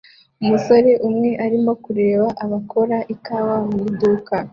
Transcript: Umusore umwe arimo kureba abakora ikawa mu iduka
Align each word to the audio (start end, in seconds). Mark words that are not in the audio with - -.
Umusore 0.43 0.91
umwe 1.07 1.29
arimo 1.45 1.71
kureba 1.83 2.27
abakora 2.43 2.97
ikawa 3.13 3.55
mu 3.69 3.77
iduka 3.89 4.35